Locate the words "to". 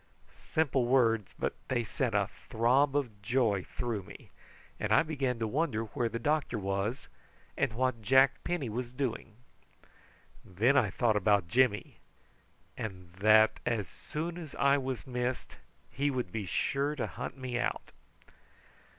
5.37-5.47, 16.95-17.05